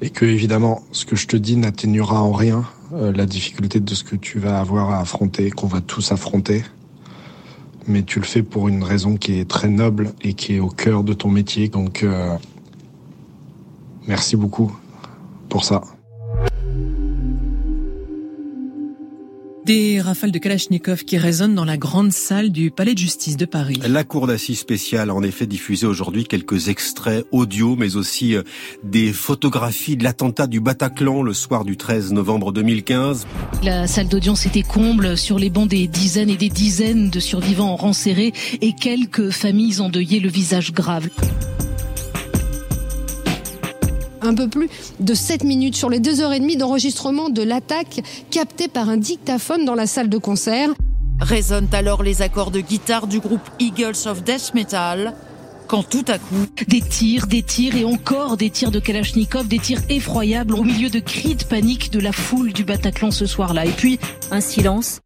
Et 0.02 0.10
que, 0.10 0.26
évidemment, 0.26 0.84
ce 0.92 1.06
que 1.06 1.16
je 1.16 1.28
te 1.28 1.38
dis 1.38 1.56
n'atténuera 1.56 2.22
en 2.22 2.34
rien 2.34 2.66
euh, 2.94 3.12
la 3.12 3.26
difficulté 3.26 3.80
de 3.80 3.96
ce 3.96 4.04
que 4.04 4.16
tu 4.16 4.40
vas 4.40 4.60
avoir 4.60 4.92
à 4.92 5.00
affronter, 5.00 5.50
qu'on 5.50 5.68
va 5.68 5.82
tous 5.82 6.12
affronter. 6.12 6.64
Mais 7.88 8.04
tu 8.04 8.20
le 8.20 8.26
fais 8.26 8.44
pour 8.44 8.68
une 8.68 8.84
raison 8.84 9.16
qui 9.16 9.40
est 9.40 9.50
très 9.50 9.70
noble 9.70 10.14
et 10.22 10.34
qui 10.34 10.56
est 10.56 10.60
au 10.60 10.70
cœur 10.70 11.04
de 11.04 11.14
ton 11.14 11.30
métier. 11.30 11.70
Donc, 11.70 12.04
euh, 12.04 12.36
merci 14.08 14.36
beaucoup 14.36 14.76
pour 15.50 15.64
ça. 15.64 15.82
Des 19.66 20.00
rafales 20.00 20.32
de 20.32 20.38
Kalachnikov 20.38 21.06
qui 21.06 21.18
résonnent 21.18 21.56
dans 21.56 21.66
la 21.66 21.76
grande 21.76 22.12
salle 22.12 22.52
du 22.52 22.70
Palais 22.70 22.94
de 22.94 23.00
justice 23.00 23.36
de 23.36 23.46
Paris. 23.46 23.80
La 23.88 24.04
Cour 24.04 24.28
d'assises 24.28 24.60
spéciale 24.60 25.10
a 25.10 25.16
en 25.16 25.24
effet 25.24 25.48
diffusé 25.48 25.88
aujourd'hui 25.88 26.26
quelques 26.26 26.68
extraits 26.68 27.26
audio, 27.32 27.76
mais 27.76 27.96
aussi 27.96 28.36
euh, 28.36 28.44
des 28.84 29.12
photographies 29.12 29.98
de 29.98 30.04
l'attentat 30.04 30.46
du 30.46 30.60
Bataclan 30.60 31.24
le 31.24 31.34
soir 31.34 31.66
du 31.66 31.78
13 31.78 32.14
novembre 32.14 32.52
2015. 32.52 33.26
La 33.64 33.88
salle 33.88 34.08
d'audience 34.08 34.46
était 34.46 34.62
comble, 34.62 35.18
sur 35.18 35.40
les 35.40 35.50
bancs 35.50 35.68
des 35.68 35.88
dizaines 35.88 36.30
et 36.30 36.38
des 36.38 36.50
dizaines 36.50 37.10
de 37.10 37.20
survivants 37.20 37.72
en 37.72 37.76
rang 37.76 37.94
serré 37.94 38.34
et 38.62 38.74
quelques 38.74 39.32
familles 39.32 39.82
endeuillées 39.82 40.20
le 40.20 40.30
visage 40.30 40.74
grave 40.74 41.10
un 44.26 44.36
peu 44.36 44.48
plus 44.48 44.70
de 45.00 45.14
7 45.14 45.44
minutes 45.44 45.76
sur 45.76 45.90
les 45.90 46.00
2 46.00 46.22
heures 46.22 46.34
et 46.34 46.40
demie 46.40 46.58
d'enregistrement 46.58 47.30
de 47.30 47.42
l'attaque 47.42 48.02
captée 48.32 48.68
par 48.68 48.90
un 48.90 48.98
dictaphone 48.98 49.66
dans 49.66 49.76
la 49.76 49.88
salle 49.88 50.10
de 50.10 50.18
concert. 50.18 50.70
Résonnent 51.20 51.70
alors 51.72 52.04
les 52.04 52.22
accords 52.22 52.52
de 52.52 52.60
guitare 52.60 53.08
du 53.08 53.20
groupe 53.20 53.50
Eagles 53.60 54.08
of 54.08 54.24
Death 54.24 54.54
Metal. 54.54 55.14
Quand 55.68 55.84
tout 55.84 56.06
à 56.08 56.20
coup... 56.20 56.46
Des 56.68 56.82
tirs, 56.82 57.28
des 57.28 57.42
tirs 57.42 57.76
et 57.76 57.86
encore 57.86 58.38
des 58.38 58.50
tirs 58.50 58.72
de 58.72 58.80
Kalachnikov, 58.80 59.48
des 59.48 59.60
tirs 59.60 59.82
effroyables 59.90 60.56
au 60.56 60.64
milieu 60.64 60.90
de 60.90 61.00
cris 61.00 61.36
de 61.36 61.44
panique 61.44 61.92
de 61.92 62.00
la 62.00 62.12
foule 62.12 62.54
du 62.54 62.64
Bataclan 62.64 63.12
ce 63.12 63.26
soir-là. 63.26 63.66
Et 63.66 63.72
puis... 63.72 64.00
Un 64.32 64.42
silence 64.42 65.00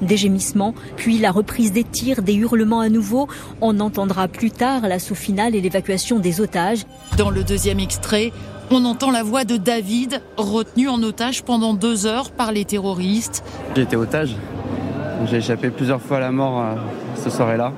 des 0.00 0.16
gémissements, 0.16 0.74
puis 0.96 1.18
la 1.18 1.30
reprise 1.30 1.72
des 1.72 1.84
tirs, 1.84 2.22
des 2.22 2.34
hurlements 2.34 2.80
à 2.80 2.88
nouveau. 2.88 3.28
On 3.60 3.80
entendra 3.80 4.28
plus 4.28 4.50
tard 4.50 4.82
l'assaut 4.82 5.14
final 5.14 5.54
et 5.54 5.60
l'évacuation 5.60 6.18
des 6.18 6.40
otages. 6.40 6.84
Dans 7.16 7.30
le 7.30 7.44
deuxième 7.44 7.80
extrait, 7.80 8.32
on 8.70 8.84
entend 8.84 9.10
la 9.10 9.22
voix 9.22 9.44
de 9.44 9.56
David, 9.56 10.20
retenu 10.36 10.88
en 10.88 11.02
otage 11.02 11.42
pendant 11.44 11.74
deux 11.74 12.06
heures 12.06 12.30
par 12.30 12.52
les 12.52 12.64
terroristes. 12.64 13.44
Été 13.76 13.96
otage. 13.96 14.36
J'ai 15.26 15.36
échappé 15.36 15.70
plusieurs 15.70 16.00
fois 16.00 16.18
à 16.18 16.20
la 16.20 16.32
mort 16.32 16.60
euh, 16.60 16.74
ce 17.16 17.30
soir-là. 17.30 17.72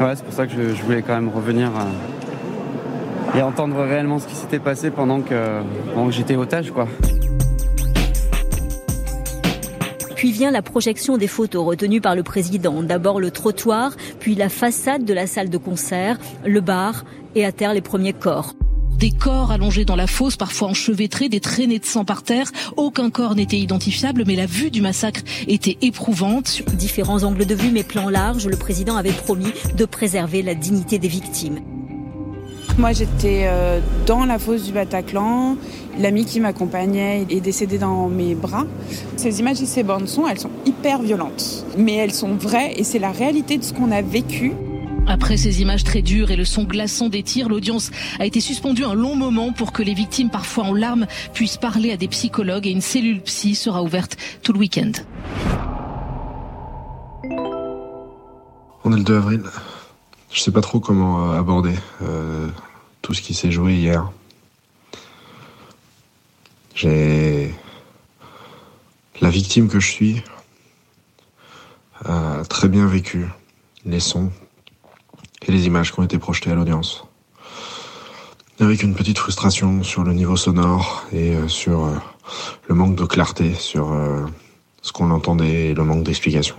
Ouais, 0.00 0.12
c'est 0.14 0.24
pour 0.24 0.32
ça 0.32 0.46
que 0.46 0.52
je, 0.52 0.74
je, 0.74 0.82
voulais 0.82 1.02
quand 1.02 1.14
même 1.14 1.28
revenir 1.28 1.68
euh, 1.68 3.38
et 3.38 3.42
entendre 3.42 3.76
réellement 3.82 4.18
ce 4.18 4.26
qui 4.26 4.34
s'était 4.34 4.58
passé 4.58 4.90
pendant 4.90 5.20
que, 5.20 5.60
pendant 5.94 6.06
que 6.06 6.12
j'étais 6.12 6.36
otage, 6.36 6.70
quoi. 6.70 6.86
Puis 10.20 10.32
vient 10.32 10.50
la 10.50 10.60
projection 10.60 11.16
des 11.16 11.28
photos 11.28 11.64
retenues 11.64 12.02
par 12.02 12.14
le 12.14 12.22
président. 12.22 12.82
D'abord 12.82 13.20
le 13.20 13.30
trottoir, 13.30 13.96
puis 14.18 14.34
la 14.34 14.50
façade 14.50 15.06
de 15.06 15.14
la 15.14 15.26
salle 15.26 15.48
de 15.48 15.56
concert, 15.56 16.18
le 16.44 16.60
bar 16.60 17.06
et 17.34 17.46
à 17.46 17.52
terre 17.52 17.72
les 17.72 17.80
premiers 17.80 18.12
corps 18.12 18.52
des 18.98 19.12
corps 19.12 19.50
allongés 19.50 19.86
dans 19.86 19.96
la 19.96 20.06
fosse, 20.06 20.36
parfois 20.36 20.68
enchevêtrés, 20.68 21.30
des 21.30 21.40
traînées 21.40 21.78
de 21.78 21.86
sang 21.86 22.04
par 22.04 22.22
terre. 22.22 22.52
Aucun 22.76 23.08
corps 23.08 23.34
n'était 23.34 23.56
identifiable, 23.56 24.24
mais 24.26 24.36
la 24.36 24.44
vue 24.44 24.70
du 24.70 24.82
massacre 24.82 25.22
était 25.48 25.78
éprouvante. 25.80 26.60
Différents 26.74 27.22
angles 27.22 27.46
de 27.46 27.54
vue, 27.54 27.70
mais 27.70 27.82
plans 27.82 28.10
larges, 28.10 28.46
le 28.46 28.58
président 28.58 28.96
avait 28.96 29.12
promis 29.12 29.54
de 29.74 29.86
préserver 29.86 30.42
la 30.42 30.54
dignité 30.54 30.98
des 30.98 31.08
victimes. 31.08 31.60
Moi, 32.78 32.92
j'étais 32.92 33.42
euh, 33.44 33.80
dans 34.06 34.24
la 34.24 34.38
fosse 34.38 34.64
du 34.64 34.72
Bataclan. 34.72 35.56
L'ami 35.98 36.24
qui 36.24 36.40
m'accompagnait 36.40 37.26
est 37.28 37.40
décédé 37.40 37.78
dans 37.78 38.08
mes 38.08 38.34
bras. 38.34 38.66
Ces 39.16 39.40
images 39.40 39.60
et 39.60 39.66
ces 39.66 39.82
bandes 39.82 40.08
son, 40.08 40.26
elles 40.26 40.38
sont 40.38 40.50
hyper 40.64 41.02
violentes. 41.02 41.66
Mais 41.76 41.94
elles 41.96 42.12
sont 42.12 42.34
vraies 42.34 42.72
et 42.76 42.84
c'est 42.84 42.98
la 42.98 43.10
réalité 43.10 43.58
de 43.58 43.64
ce 43.64 43.72
qu'on 43.72 43.90
a 43.90 44.02
vécu. 44.02 44.52
Après 45.06 45.36
ces 45.36 45.60
images 45.60 45.84
très 45.84 46.02
dures 46.02 46.30
et 46.30 46.36
le 46.36 46.44
son 46.44 46.64
glaçant 46.64 47.08
des 47.08 47.22
tirs, 47.22 47.48
l'audience 47.48 47.90
a 48.18 48.26
été 48.26 48.40
suspendue 48.40 48.84
un 48.84 48.94
long 48.94 49.16
moment 49.16 49.52
pour 49.52 49.72
que 49.72 49.82
les 49.82 49.94
victimes, 49.94 50.30
parfois 50.30 50.64
en 50.64 50.74
larmes, 50.74 51.06
puissent 51.34 51.56
parler 51.56 51.90
à 51.90 51.96
des 51.96 52.08
psychologues 52.08 52.66
et 52.66 52.70
une 52.70 52.80
cellule 52.80 53.20
psy 53.22 53.54
sera 53.54 53.82
ouverte 53.82 54.16
tout 54.42 54.52
le 54.52 54.60
week-end. 54.60 54.92
On 58.84 58.92
est 58.92 58.98
le 58.98 59.04
2 59.04 59.16
avril. 59.16 59.42
Je 60.32 60.40
sais 60.40 60.52
pas 60.52 60.60
trop 60.60 60.80
comment 60.80 61.32
aborder 61.32 61.74
euh, 62.02 62.48
tout 63.02 63.14
ce 63.14 63.20
qui 63.20 63.34
s'est 63.34 63.50
joué 63.50 63.74
hier. 63.74 64.10
J'ai 66.74 67.54
la 69.20 69.30
victime 69.30 69.68
que 69.68 69.80
je 69.80 69.88
suis 69.88 70.22
a 72.04 72.42
très 72.48 72.68
bien 72.68 72.86
vécu 72.86 73.26
les 73.84 74.00
sons 74.00 74.30
et 75.46 75.52
les 75.52 75.66
images 75.66 75.92
qui 75.92 76.00
ont 76.00 76.02
été 76.02 76.18
projetées 76.18 76.50
à 76.50 76.54
l'audience. 76.54 77.04
avec 78.58 78.82
une 78.82 78.94
petite 78.94 79.18
frustration 79.18 79.82
sur 79.82 80.04
le 80.04 80.12
niveau 80.12 80.36
sonore 80.36 81.06
et 81.12 81.34
euh, 81.34 81.48
sur 81.48 81.84
euh, 81.84 81.94
le 82.68 82.74
manque 82.74 82.94
de 82.94 83.04
clarté 83.04 83.54
sur 83.54 83.92
euh, 83.92 84.26
ce 84.82 84.92
qu'on 84.92 85.10
entendait 85.10 85.70
et 85.70 85.74
le 85.74 85.82
manque 85.82 86.04
d'explication. 86.04 86.56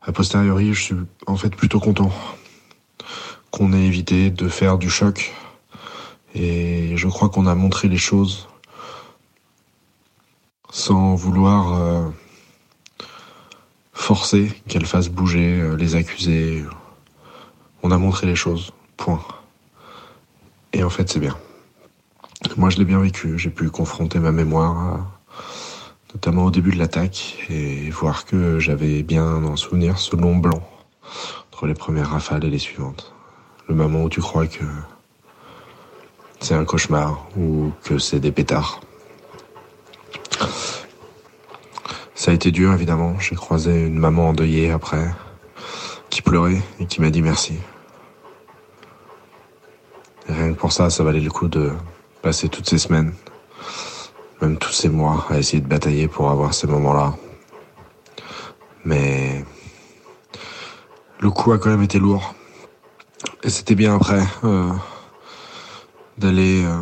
A 0.00 0.12
posteriori, 0.12 0.72
je 0.72 0.82
suis 0.82 0.96
en 1.26 1.36
fait 1.36 1.54
plutôt 1.54 1.78
content 1.78 2.10
qu'on 3.50 3.72
ait 3.72 3.84
évité 3.84 4.30
de 4.30 4.48
faire 4.48 4.78
du 4.78 4.90
choc 4.90 5.32
et 6.34 6.96
je 6.96 7.08
crois 7.08 7.28
qu'on 7.28 7.46
a 7.46 7.54
montré 7.54 7.88
les 7.88 7.98
choses 7.98 8.48
sans 10.70 11.14
vouloir 11.16 12.12
forcer 13.92 14.52
qu'elles 14.68 14.86
fassent 14.86 15.08
bouger 15.08 15.76
les 15.76 15.96
accusés. 15.96 16.64
On 17.82 17.90
a 17.90 17.98
montré 17.98 18.26
les 18.26 18.36
choses, 18.36 18.72
point. 18.96 19.20
Et 20.72 20.84
en 20.84 20.90
fait, 20.90 21.10
c'est 21.10 21.18
bien. 21.18 21.36
Moi, 22.56 22.70
je 22.70 22.78
l'ai 22.78 22.84
bien 22.84 23.00
vécu. 23.00 23.38
J'ai 23.38 23.50
pu 23.50 23.70
confronter 23.70 24.18
ma 24.18 24.32
mémoire, 24.32 25.06
notamment 26.14 26.44
au 26.44 26.50
début 26.50 26.70
de 26.70 26.78
l'attaque, 26.78 27.38
et 27.50 27.90
voir 27.90 28.24
que 28.24 28.58
j'avais 28.58 29.02
bien 29.02 29.44
en 29.44 29.56
souvenir 29.56 29.98
ce 29.98 30.16
long 30.16 30.36
blanc 30.36 30.62
entre 31.52 31.66
les 31.66 31.74
premières 31.74 32.10
rafales 32.10 32.44
et 32.44 32.50
les 32.50 32.58
suivantes. 32.58 33.12
Le 33.70 33.76
moment 33.76 34.02
où 34.02 34.08
tu 34.08 34.20
crois 34.20 34.48
que 34.48 34.64
c'est 36.40 36.54
un 36.54 36.64
cauchemar 36.64 37.28
ou 37.38 37.70
que 37.84 37.98
c'est 37.98 38.18
des 38.18 38.32
pétards. 38.32 38.80
Ça 42.16 42.32
a 42.32 42.34
été 42.34 42.50
dur, 42.50 42.72
évidemment. 42.72 43.16
J'ai 43.20 43.36
croisé 43.36 43.86
une 43.86 43.96
maman 43.96 44.30
endeuillée 44.30 44.72
après, 44.72 45.14
qui 46.10 46.20
pleurait 46.20 46.60
et 46.80 46.86
qui 46.86 47.00
m'a 47.00 47.10
dit 47.10 47.22
merci 47.22 47.54
rien 50.28 50.52
que 50.52 50.58
pour 50.58 50.72
ça, 50.72 50.90
ça 50.90 51.04
valait 51.04 51.20
le 51.20 51.30
coup 51.30 51.46
de 51.46 51.70
passer 52.22 52.48
toutes 52.48 52.68
ces 52.68 52.78
semaines, 52.78 53.14
même 54.42 54.56
tous 54.56 54.72
ces 54.72 54.88
mois, 54.88 55.26
à 55.30 55.38
essayer 55.38 55.60
de 55.60 55.68
batailler 55.68 56.08
pour 56.08 56.28
avoir 56.30 56.54
ces 56.54 56.66
moments-là. 56.66 57.14
Mais 58.84 59.44
le 61.20 61.30
coup 61.30 61.52
a 61.52 61.58
quand 61.58 61.70
même 61.70 61.82
été 61.82 62.00
lourd. 62.00 62.34
Et 63.44 63.50
c'était 63.50 63.74
bien 63.74 63.94
après 63.94 64.22
euh, 64.44 64.70
d'aller 66.18 66.62
euh, 66.64 66.76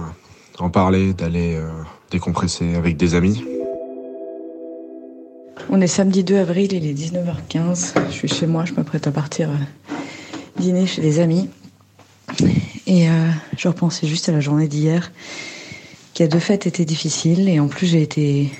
en 0.58 0.70
parler, 0.70 1.12
d'aller 1.12 1.54
euh, 1.56 1.68
décompresser 2.10 2.74
avec 2.74 2.96
des 2.96 3.14
amis. 3.14 3.44
On 5.70 5.80
est 5.80 5.86
samedi 5.86 6.24
2 6.24 6.36
avril, 6.36 6.72
il 6.72 6.86
est 6.86 6.94
19h15. 6.94 7.94
Je 8.08 8.12
suis 8.12 8.28
chez 8.28 8.46
moi, 8.46 8.64
je 8.64 8.72
m'apprête 8.72 9.06
à 9.06 9.10
partir 9.10 9.50
dîner 10.56 10.86
chez 10.86 11.02
des 11.02 11.20
amis. 11.20 11.50
Et 12.86 13.06
je 13.56 13.68
repensais 13.68 14.06
juste 14.06 14.30
à 14.30 14.32
la 14.32 14.40
journée 14.40 14.66
d'hier, 14.66 15.12
qui 16.14 16.22
a 16.22 16.26
de 16.26 16.38
fait 16.38 16.66
été 16.66 16.86
difficile. 16.86 17.48
Et 17.50 17.60
en 17.60 17.68
plus, 17.68 17.86
j'ai 17.86 18.00
été 18.00 18.50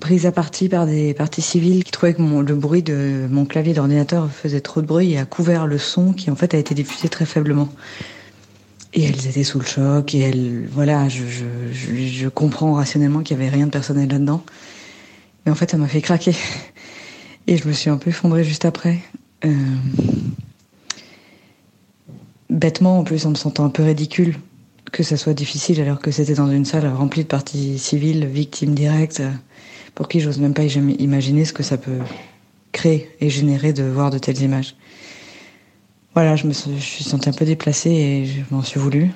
prise 0.00 0.26
à 0.26 0.32
partie 0.32 0.68
par 0.68 0.86
des 0.86 1.14
parties 1.14 1.42
civiles 1.42 1.84
qui 1.84 1.90
trouvaient 1.90 2.14
que 2.14 2.22
le 2.22 2.54
bruit 2.54 2.82
de 2.82 3.26
mon 3.30 3.44
clavier 3.46 3.72
d'ordinateur 3.74 4.30
faisait 4.30 4.60
trop 4.60 4.82
de 4.82 4.86
bruit 4.86 5.12
et 5.12 5.18
a 5.18 5.24
couvert 5.24 5.66
le 5.66 5.78
son 5.78 6.12
qui 6.12 6.30
en 6.30 6.36
fait 6.36 6.54
a 6.54 6.58
été 6.58 6.74
diffusé 6.74 7.08
très 7.08 7.24
faiblement. 7.24 7.68
Et 8.94 9.04
elles 9.04 9.26
étaient 9.26 9.44
sous 9.44 9.58
le 9.58 9.64
choc 9.64 10.14
et 10.14 10.20
elles, 10.20 10.68
voilà, 10.70 11.08
je, 11.08 12.28
comprends 12.28 12.74
rationnellement 12.74 13.20
qu'il 13.20 13.36
y 13.36 13.40
avait 13.40 13.50
rien 13.50 13.66
de 13.66 13.70
personnel 13.70 14.08
là-dedans. 14.08 14.42
Mais 15.44 15.52
en 15.52 15.54
fait, 15.54 15.70
ça 15.70 15.76
m'a 15.76 15.88
fait 15.88 16.00
craquer. 16.00 16.34
Et 17.46 17.56
je 17.56 17.68
me 17.68 17.72
suis 17.72 17.90
un 17.90 17.98
peu 17.98 18.10
effondrée 18.10 18.42
juste 18.42 18.64
après. 18.64 18.98
Euh, 19.44 19.54
bêtement, 22.50 22.98
en 22.98 23.04
plus, 23.04 23.26
en 23.26 23.30
me 23.30 23.34
sentant 23.34 23.64
un 23.64 23.70
peu 23.70 23.82
ridicule 23.82 24.36
que 24.92 25.02
ça 25.02 25.16
soit 25.16 25.34
difficile 25.34 25.80
alors 25.80 26.00
que 26.00 26.10
c'était 26.10 26.34
dans 26.34 26.50
une 26.50 26.64
salle 26.64 26.86
remplie 26.86 27.22
de 27.22 27.28
parties 27.28 27.78
civiles, 27.78 28.26
victimes 28.26 28.74
directes, 28.74 29.22
pour 29.96 30.06
qui 30.06 30.20
j'ose 30.20 30.38
même 30.38 30.54
pas 30.54 30.62
imaginer 30.62 31.44
ce 31.44 31.52
que 31.52 31.64
ça 31.64 31.76
peut 31.76 31.98
créer 32.70 33.10
et 33.20 33.28
générer 33.28 33.72
de 33.72 33.82
voir 33.82 34.10
de 34.10 34.18
telles 34.18 34.40
images. 34.40 34.76
Voilà, 36.14 36.36
je 36.36 36.46
me 36.46 36.52
suis 36.52 37.02
sentie 37.02 37.28
un 37.28 37.32
peu 37.32 37.44
déplacée 37.44 37.90
et 37.90 38.26
je 38.26 38.42
m'en 38.54 38.62
suis 38.62 38.78
voulu. 38.78 39.10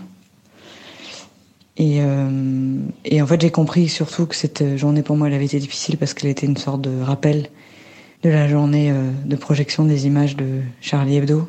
Et, 1.76 1.98
euh, 2.00 2.80
et 3.04 3.22
en 3.22 3.26
fait, 3.26 3.40
j'ai 3.40 3.50
compris 3.50 3.88
surtout 3.88 4.26
que 4.26 4.34
cette 4.34 4.76
journée 4.76 5.02
pour 5.02 5.16
moi, 5.16 5.28
elle 5.28 5.34
avait 5.34 5.46
été 5.46 5.60
difficile 5.60 5.96
parce 5.96 6.14
qu'elle 6.14 6.30
était 6.30 6.46
une 6.46 6.56
sorte 6.56 6.80
de 6.80 7.00
rappel 7.00 7.48
de 8.22 8.28
la 8.28 8.48
journée 8.48 8.90
euh, 8.90 9.10
de 9.24 9.36
projection 9.36 9.84
des 9.84 10.06
images 10.06 10.36
de 10.36 10.60
Charlie 10.80 11.16
Hebdo, 11.16 11.48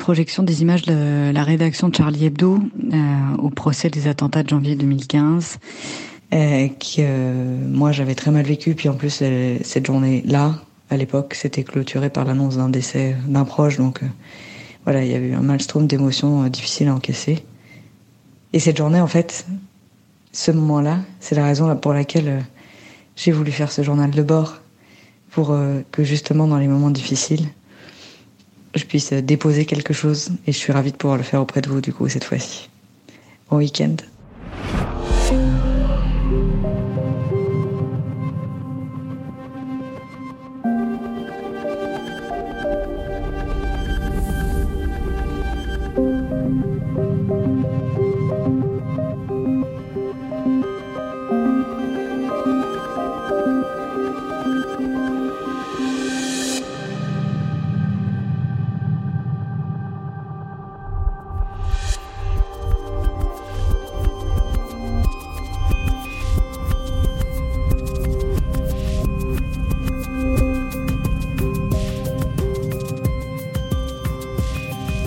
Projection 0.00 0.42
des 0.42 0.62
images 0.62 0.82
de 0.82 1.30
la 1.30 1.44
rédaction 1.44 1.90
de 1.90 1.94
Charlie 1.94 2.24
Hebdo 2.24 2.58
euh, 2.58 3.36
au 3.38 3.50
procès 3.50 3.90
des 3.90 4.08
attentats 4.08 4.42
de 4.42 4.48
janvier 4.48 4.74
2015, 4.74 5.58
euh, 6.32 6.68
que 6.68 7.00
euh, 7.00 7.68
moi 7.68 7.92
j'avais 7.92 8.14
très 8.14 8.30
mal 8.30 8.44
vécu. 8.44 8.74
Puis 8.74 8.88
en 8.88 8.94
plus, 8.94 9.22
cette 9.62 9.86
journée-là, 9.86 10.56
à 10.90 10.96
l'époque, 10.96 11.34
c'était 11.34 11.64
clôturé 11.64 12.10
par 12.10 12.24
l'annonce 12.24 12.56
d'un 12.56 12.68
décès 12.68 13.16
d'un 13.26 13.44
proche. 13.44 13.76
Donc 13.76 14.00
voilà, 14.84 15.04
il 15.04 15.10
y 15.10 15.14
a 15.14 15.18
eu 15.18 15.34
un 15.34 15.42
maelstrom 15.42 15.86
d'émotions 15.86 16.44
difficiles 16.48 16.88
à 16.88 16.94
encaisser. 16.94 17.44
Et 18.52 18.58
cette 18.58 18.76
journée, 18.76 19.00
en 19.00 19.06
fait, 19.06 19.46
ce 20.32 20.50
moment-là, 20.50 20.98
c'est 21.20 21.34
la 21.34 21.44
raison 21.44 21.74
pour 21.76 21.92
laquelle 21.92 22.44
j'ai 23.16 23.32
voulu 23.32 23.52
faire 23.52 23.70
ce 23.70 23.82
journal 23.82 24.10
de 24.10 24.22
bord, 24.22 24.60
pour 25.30 25.56
que 25.92 26.02
justement 26.02 26.48
dans 26.48 26.58
les 26.58 26.66
moments 26.66 26.90
difficiles, 26.90 27.46
je 28.74 28.84
puisse 28.84 29.12
déposer 29.12 29.64
quelque 29.64 29.92
chose 29.92 30.30
et 30.46 30.52
je 30.52 30.58
suis 30.58 30.72
ravie 30.72 30.92
de 30.92 30.96
pouvoir 30.96 31.16
le 31.16 31.24
faire 31.24 31.40
auprès 31.40 31.60
de 31.60 31.68
vous 31.68 31.80
du 31.80 31.92
coup 31.92 32.08
cette 32.08 32.24
fois-ci. 32.24 32.68
Bon 33.50 33.56
week-end. 33.56 33.96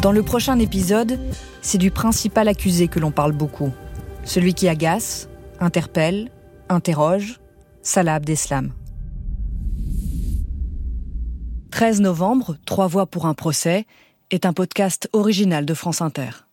Dans 0.04 0.12
le 0.12 0.22
prochain 0.22 0.60
épisode, 0.60 1.18
c'est 1.62 1.78
du 1.78 1.90
principal 1.90 2.50
accusé 2.50 2.90
que 2.90 3.00
l'on 3.00 3.12
parle 3.12 3.32
beaucoup. 3.32 3.72
Celui 4.26 4.54
qui 4.54 4.68
agace, 4.68 5.30
interpelle, 5.62 6.30
interroge, 6.68 7.40
Salah 7.84 8.16
Abdeslam. 8.16 8.74
13 11.72 12.02
novembre, 12.02 12.58
Trois 12.66 12.88
voix 12.88 13.06
pour 13.06 13.28
un 13.28 13.34
procès 13.34 13.86
est 14.30 14.46
un 14.46 14.52
podcast 14.52 15.08
original 15.14 15.66
de 15.66 15.74
France 15.74 16.02
Inter. 16.02 16.48